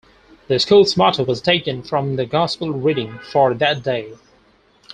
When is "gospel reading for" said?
2.25-3.53